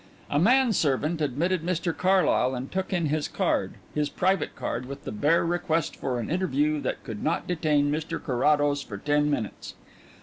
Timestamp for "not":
7.23-7.45